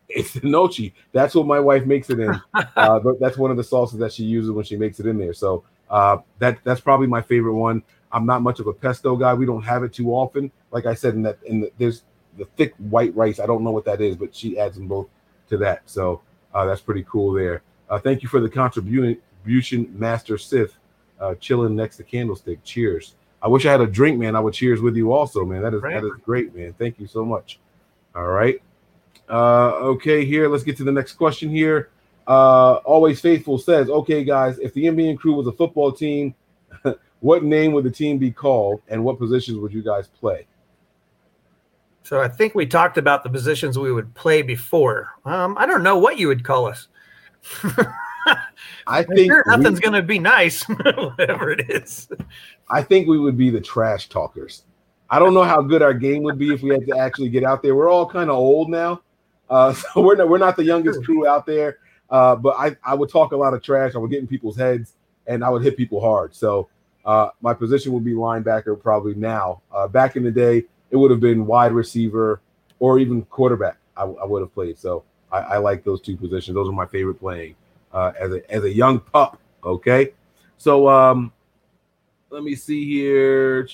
[0.10, 0.94] It's the gnocchi.
[1.12, 2.42] That's what my wife makes it in.
[2.76, 5.34] uh, that's one of the sauces that she uses when she makes it in there.
[5.34, 7.84] So uh, that that's probably my favorite one.
[8.12, 9.34] I'm not much of a pesto guy.
[9.34, 10.50] We don't have it too often.
[10.72, 12.04] Like I said, in that in the, there's
[12.38, 13.40] the thick white rice.
[13.40, 15.08] I don't know what that is, but she adds them both
[15.50, 15.82] to that.
[15.86, 16.22] So
[16.54, 17.62] uh, that's pretty cool there.
[17.90, 20.78] Uh, thank you for the contribution, Master Sith,
[21.20, 22.64] uh, chilling next to Candlestick.
[22.64, 23.16] Cheers.
[23.42, 24.36] I wish I had a drink, man.
[24.36, 25.62] I would cheers with you also, man.
[25.62, 26.02] That is right.
[26.02, 26.74] that is great, man.
[26.74, 27.60] Thank you so much.
[28.16, 28.62] All right.
[29.30, 30.50] Uh, okay, here.
[30.50, 31.90] Let's get to the next question here.
[32.26, 36.36] Uh, Always Faithful says, okay, guys, if the NBA crew was a football team,
[37.20, 40.46] what name would the team be called and what positions would you guys play?
[42.08, 45.10] So I think we talked about the positions we would play before.
[45.26, 46.88] Um, I don't know what you would call us.
[48.88, 52.08] I think sure nothing's going to be nice, whatever it is.
[52.70, 54.64] I think we would be the trash talkers.
[55.10, 57.44] I don't know how good our game would be if we had to actually get
[57.44, 57.76] out there.
[57.76, 59.02] We're all kind of old now,
[59.50, 61.80] uh, so we're not, we're not the youngest crew out there.
[62.10, 63.96] Uh, but I, I would talk a lot of trash.
[63.96, 64.94] I would get in people's heads,
[65.28, 66.34] and I would hit people hard.
[66.34, 66.70] So
[67.04, 69.62] uh, my position would be linebacker probably now.
[69.76, 72.42] Uh, back in the day, it would have been wide receiver
[72.80, 73.78] or even quarterback.
[73.96, 74.78] I, I would have played.
[74.78, 76.56] So I, I, like those two positions.
[76.56, 77.56] Those are my favorite playing
[77.94, 79.40] uh, as a as a young pup.
[79.64, 80.14] Okay,
[80.58, 81.32] so um,
[82.30, 83.68] let me see here.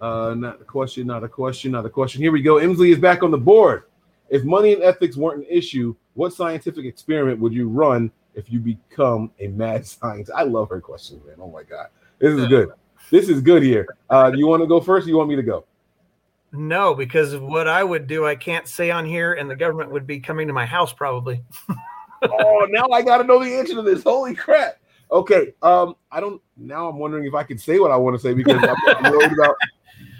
[0.00, 2.22] Uh, not a question, not a question, not a question.
[2.22, 2.54] Here we go.
[2.54, 3.84] Emsley is back on the board.
[4.30, 8.60] If money and ethics weren't an issue, what scientific experiment would you run if you
[8.60, 10.30] become a mad scientist?
[10.34, 11.36] I love her question, man.
[11.38, 12.70] Oh my god, this is good.
[13.10, 13.96] This is good here.
[14.08, 15.06] Uh, you want to go first?
[15.06, 15.64] Or you want me to go?
[16.52, 20.06] No, because what I would do, I can't say on here, and the government would
[20.06, 21.42] be coming to my house probably.
[22.22, 24.02] oh, now I got to know the answer to this.
[24.02, 24.78] Holy crap!
[25.12, 26.40] Okay, um, I don't.
[26.56, 29.12] Now I'm wondering if I can say what I want to say because I'm, I'm
[29.12, 29.56] worried about.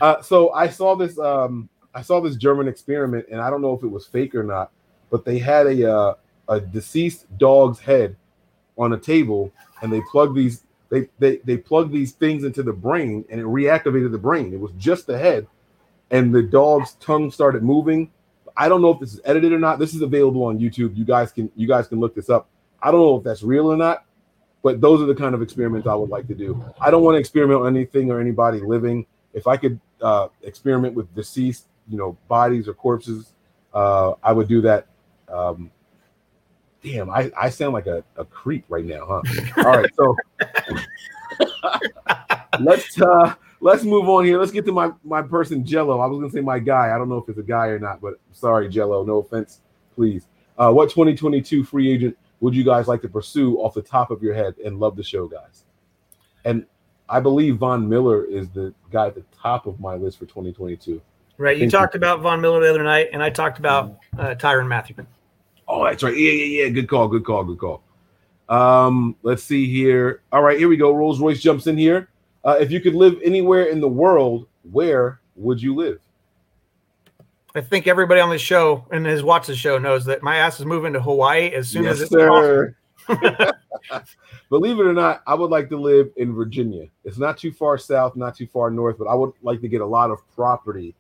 [0.00, 1.18] Uh, so I saw this.
[1.18, 4.44] Um, I saw this German experiment, and I don't know if it was fake or
[4.44, 4.70] not,
[5.11, 6.14] but they had a uh,
[6.48, 8.16] a deceased dog's head
[8.79, 12.72] on a table, and they plugged these they they they plugged these things into the
[12.72, 14.53] brain, and it reactivated the brain.
[14.53, 15.46] It was just the head,
[16.11, 18.11] and the dog's tongue started moving.
[18.57, 19.79] I don't know if this is edited or not.
[19.79, 20.96] This is available on YouTube.
[20.96, 22.48] You guys can you guys can look this up.
[22.83, 24.05] I don't know if that's real or not,
[24.62, 26.62] but those are the kind of experiments I would like to do.
[26.81, 29.07] I don't want to experiment on anything or anybody living.
[29.33, 33.33] If I could uh, experiment with deceased you know bodies or corpses,
[33.72, 34.87] uh, I would do that.
[35.29, 35.70] Um,
[36.83, 39.64] damn, I, I sound like a, a creep right now, huh?
[39.64, 40.16] All right, so
[42.61, 44.38] let's uh let's move on here.
[44.38, 46.00] Let's get to my my person Jello.
[46.00, 46.94] I was gonna say my guy.
[46.94, 49.04] I don't know if it's a guy or not, but sorry, Jello.
[49.04, 49.61] No offense,
[49.94, 50.26] please.
[50.59, 54.22] Uh, what 2022 free agent would you guys like to pursue off the top of
[54.22, 54.54] your head?
[54.64, 55.64] And love the show, guys.
[56.44, 56.66] And
[57.09, 61.00] I believe Von Miller is the guy at the top of my list for 2022.
[61.38, 61.59] Right.
[61.59, 65.06] You talked about Von Miller the other night, and I talked about uh, Tyrann Mathieu.
[65.66, 66.16] Oh, that's right.
[66.16, 66.68] Yeah, yeah, yeah.
[66.68, 67.09] Good call.
[67.09, 67.44] Good call.
[67.44, 67.83] Good call.
[68.50, 70.22] Um, let's see here.
[70.32, 70.92] All right, here we go.
[70.92, 72.08] Rolls Royce jumps in here.
[72.44, 76.00] Uh, if you could live anywhere in the world, where would you live?
[77.54, 80.60] I think everybody on the show and has watched the show knows that my ass
[80.60, 82.76] is moving to Hawaii as soon yes, as it's sir.
[83.06, 83.52] possible.
[84.50, 86.86] Believe it or not, I would like to live in Virginia.
[87.04, 89.80] It's not too far south, not too far north, but I would like to get
[89.80, 90.94] a lot of property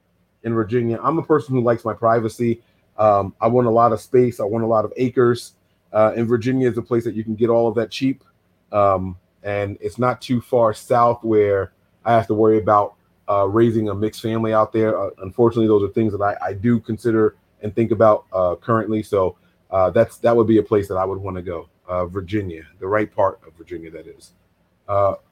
[0.44, 0.98] in Virginia.
[1.02, 2.62] I'm a person who likes my privacy.
[2.96, 4.40] Um, I want a lot of space.
[4.40, 5.54] I want a lot of acres.
[5.92, 8.24] Uh, and Virginia is a place that you can get all of that cheap.
[8.72, 11.72] Um, and it's not too far south where
[12.04, 12.94] I have to worry about
[13.28, 14.98] uh, raising a mixed family out there.
[14.98, 19.02] Uh, unfortunately, those are things that I, I do consider and think about uh, currently.
[19.02, 19.36] So
[19.70, 21.68] uh, that's that would be a place that I would want to go.
[21.88, 24.32] Uh, Virginia, the right part of Virginia, that is.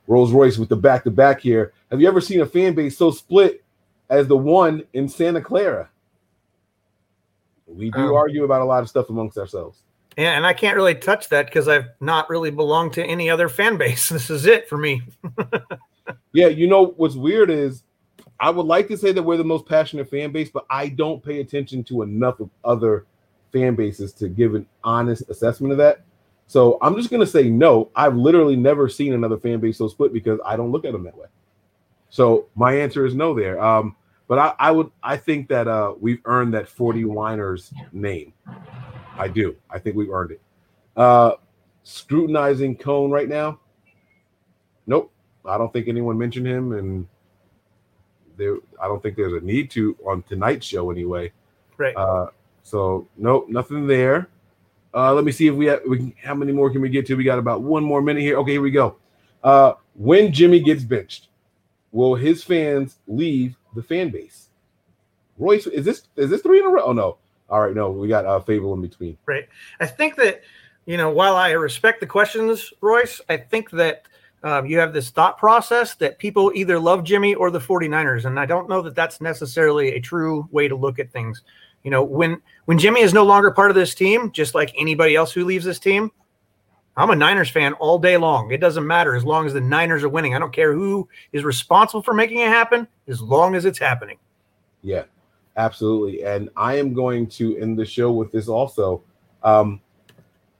[0.06, 1.72] Rolls Royce with the back to back here.
[1.90, 3.62] Have you ever seen a fan base so split
[4.10, 5.90] as the one in Santa Clara.
[7.66, 9.82] We do um, argue about a lot of stuff amongst ourselves.
[10.18, 13.48] Yeah, and I can't really touch that because I've not really belonged to any other
[13.48, 14.10] fan base.
[14.18, 15.00] This is it for me.
[16.32, 17.84] yeah, you know what's weird is
[18.40, 21.22] I would like to say that we're the most passionate fan base, but I don't
[21.22, 23.06] pay attention to enough of other
[23.52, 26.02] fan bases to give an honest assessment of that.
[26.48, 27.88] So I'm just gonna say no.
[27.94, 31.04] I've literally never seen another fan base so split because I don't look at them
[31.04, 31.28] that way.
[32.10, 33.62] So my answer is no there.
[33.62, 33.94] Um,
[34.26, 38.32] but I, I would I think that uh, we've earned that 40 Whiners name.
[39.18, 39.56] I do.
[39.70, 40.40] I think we've earned it.
[40.96, 41.32] Uh,
[41.82, 43.60] scrutinizing Cone right now.
[44.86, 45.12] Nope.
[45.44, 47.06] I don't think anyone mentioned him, and
[48.36, 51.32] there I don't think there's a need to on tonight's show anyway.
[51.76, 51.96] Right.
[51.96, 52.28] Uh,
[52.62, 54.28] so nope, nothing there.
[54.94, 57.06] Uh, let me see if we have we can, how many more can we get
[57.06, 57.14] to?
[57.14, 58.38] We got about one more minute here.
[58.38, 58.96] Okay, here we go.
[59.42, 61.28] Uh, when Jimmy gets benched,
[61.92, 64.48] will his fans leave the fan base?
[65.38, 66.82] Royce, is this is this three in a row?
[66.84, 67.18] Oh no.
[67.48, 69.16] All right, no, we got uh, Fable in between.
[69.26, 69.48] Right.
[69.80, 70.42] I think that
[70.88, 74.04] you know, while I respect the questions, Royce, I think that
[74.42, 78.24] um, you have this thought process that people either love Jimmy or the 49ers.
[78.24, 81.42] And I don't know that that's necessarily a true way to look at things.
[81.84, 85.14] You know, when when Jimmy is no longer part of this team, just like anybody
[85.14, 86.10] else who leaves this team,
[86.96, 88.50] I'm a Niners fan all day long.
[88.50, 90.34] It doesn't matter as long as the Niners are winning.
[90.34, 94.18] I don't care who is responsible for making it happen, as long as it's happening.
[94.82, 95.04] Yeah,
[95.58, 96.24] absolutely.
[96.24, 99.02] And I am going to end the show with this also.
[99.42, 99.80] Um,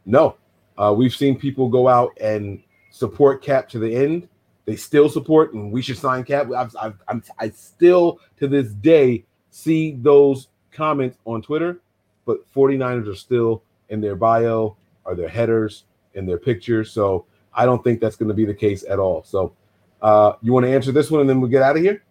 [0.05, 0.37] no,
[0.77, 4.29] uh, we've seen people go out and support Cap to the end.
[4.67, 6.51] They still support, and we should sign Cap.
[6.53, 11.81] I've, I've, I'm, I still to this day see those comments on Twitter,
[12.27, 15.85] but 49ers are still in their bio or their headers
[16.15, 16.91] in their pictures.
[16.91, 19.25] So I don't think that's going to be the case at all.
[19.25, 19.55] So
[20.03, 22.03] uh, you want to answer this one and then we'll get out of here?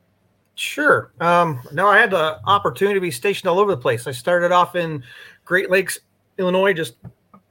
[0.57, 1.11] Sure.
[1.19, 4.07] Um, no, I had the opportunity to be stationed all over the place.
[4.07, 5.03] I started off in
[5.45, 5.99] Great Lakes,
[6.37, 6.95] Illinois, just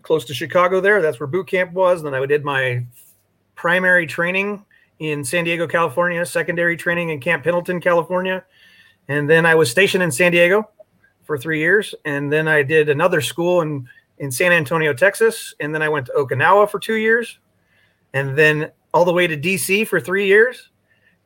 [0.03, 1.01] close to Chicago there.
[1.01, 2.03] That's where boot camp was.
[2.03, 2.85] Then I did my
[3.55, 4.65] primary training
[4.99, 8.45] in San Diego, California, secondary training in Camp Pendleton, California.
[9.09, 10.69] And then I was stationed in San Diego
[11.23, 11.95] for three years.
[12.05, 13.89] And then I did another school in
[14.19, 17.39] in San Antonio, Texas, and then I went to Okinawa for two years,
[18.15, 20.71] and then all the way to DC for three years,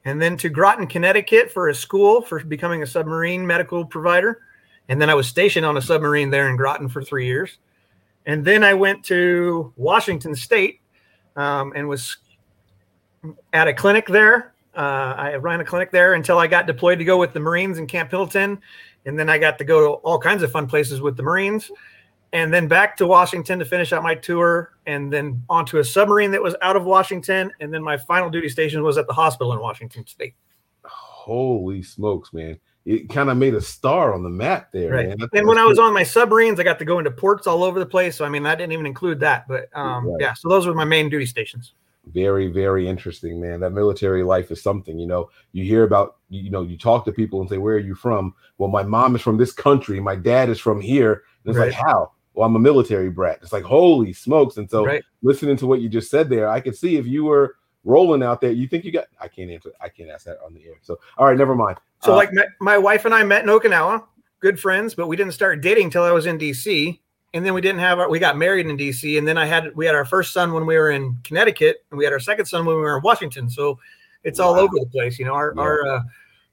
[0.05, 4.43] and then to Groton, Connecticut for a school for becoming a submarine medical provider,
[4.89, 7.59] and then I was stationed on a submarine there in Groton for three years,
[8.27, 10.81] and then I went to Washington State
[11.37, 12.17] um, and was
[13.53, 14.55] at a clinic there.
[14.75, 17.79] Uh, I ran a clinic there until I got deployed to go with the Marines
[17.79, 18.61] in Camp Pendleton,
[19.05, 21.71] and then I got to go to all kinds of fun places with the Marines
[22.33, 26.31] and then back to Washington to finish out my tour, and then onto a submarine
[26.31, 29.53] that was out of Washington, and then my final duty station was at the hospital
[29.53, 30.35] in Washington State.
[30.85, 32.59] Holy smokes, man!
[32.85, 35.19] It kind of made a star on the map there, right.
[35.33, 37.79] And when I was on my submarines, I got to go into ports all over
[37.79, 38.17] the place.
[38.17, 40.17] So I mean, I didn't even include that, but um, right.
[40.21, 40.35] yeah.
[40.35, 41.75] So those were my main duty stations.
[42.07, 43.61] Very, very interesting, man.
[43.61, 44.99] That military life is something.
[44.99, 47.79] You know, you hear about, you know, you talk to people and say, "Where are
[47.79, 50.01] you from?" Well, my mom is from this country.
[50.01, 51.25] My dad is from here.
[51.45, 51.67] And it's right.
[51.67, 52.13] like, how?
[52.35, 53.39] Well, I'm a military brat.
[53.43, 54.57] It's like, holy smokes.
[54.57, 55.03] And so right.
[55.23, 58.41] listening to what you just said there, I could see if you were rolling out
[58.41, 60.75] there, you think you got, I can't answer, I can't ask that on the air.
[60.83, 61.79] So, all right, never mind.
[62.03, 64.05] So, uh, like, my, my wife and I met in Okinawa,
[64.41, 66.99] good friends, but we didn't start dating till I was in DC.
[67.33, 69.17] And then we didn't have our, we got married in DC.
[69.17, 71.99] And then I had, we had our first son when we were in Connecticut, and
[71.99, 73.49] we had our second son when we were in Washington.
[73.49, 73.79] So
[74.25, 74.47] it's wow.
[74.47, 75.19] all over the place.
[75.19, 75.63] You know, our, yeah.
[75.63, 76.01] our, uh,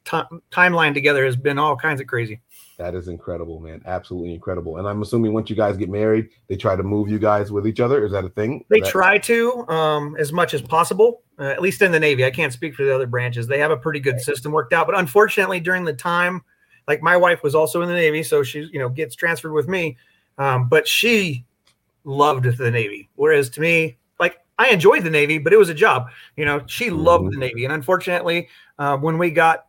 [0.06, 2.42] t- timeline together has been all kinds of crazy.
[2.78, 3.82] That is incredible, man.
[3.88, 4.78] Absolutely incredible.
[4.78, 7.66] And I'm assuming once you guys get married, they try to move you guys with
[7.66, 8.06] each other.
[8.06, 8.64] Is that a thing?
[8.70, 11.22] They that- try to, um, as much as possible.
[11.40, 13.48] Uh, at least in the Navy, I can't speak for the other branches.
[13.48, 14.88] They have a pretty good system worked out.
[14.88, 16.44] But unfortunately, during the time,
[16.88, 19.68] like my wife was also in the Navy, so she, you know, gets transferred with
[19.68, 19.98] me.
[20.38, 21.46] Um, but she
[22.04, 25.74] loved the Navy, whereas to me, like I enjoyed the Navy, but it was a
[25.74, 26.10] job.
[26.36, 27.40] You know, she loved mm-hmm.
[27.40, 28.48] the Navy, and unfortunately,
[28.80, 29.66] uh, when we got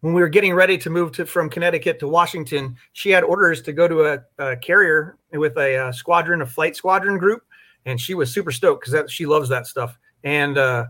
[0.00, 3.62] when we were getting ready to move to from Connecticut to Washington, she had orders
[3.62, 7.42] to go to a, a carrier with a, a, squadron, a flight squadron group,
[7.84, 9.98] and she was super stoked because she loves that stuff.
[10.24, 10.86] And uh,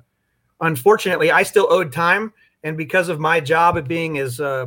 [0.60, 4.66] unfortunately, I still owed time, and because of my job at being as uh,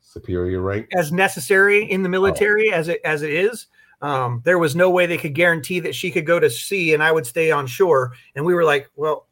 [0.00, 2.76] superior rank as necessary in the military oh.
[2.76, 3.66] as it as it is,
[4.02, 7.02] um, there was no way they could guarantee that she could go to sea and
[7.02, 8.12] I would stay on shore.
[8.34, 9.26] And we were like, well,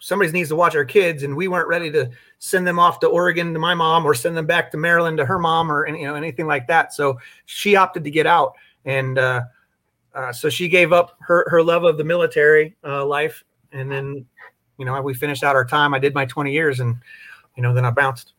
[0.00, 3.06] somebody needs to watch our kids and we weren't ready to send them off to
[3.06, 6.06] Oregon to my mom or send them back to Maryland to her mom or you
[6.06, 6.92] know anything like that.
[6.92, 9.42] So she opted to get out and uh,
[10.14, 14.24] uh, so she gave up her her love of the military uh, life and then
[14.78, 15.94] you know we finished out our time.
[15.94, 16.96] I did my 20 years and
[17.56, 18.32] you know then I bounced.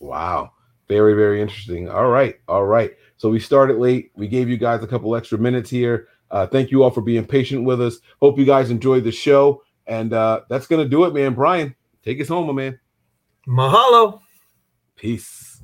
[0.00, 0.52] Wow.
[0.88, 1.90] Very very interesting.
[1.90, 2.40] All right.
[2.48, 2.92] All right.
[3.18, 4.12] So we started late.
[4.16, 6.08] We gave you guys a couple extra minutes here.
[6.30, 7.98] Uh, thank you all for being patient with us.
[8.20, 9.62] Hope you guys enjoyed the show.
[9.86, 11.34] And uh, that's going to do it, man.
[11.34, 12.80] Brian, take us home, my man.
[13.46, 14.20] Mahalo.
[14.96, 15.55] Peace.